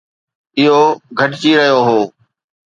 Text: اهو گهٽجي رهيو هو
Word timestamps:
اهو 0.59 0.81
گهٽجي 1.17 1.51
رهيو 1.57 1.79
هو 1.87 1.99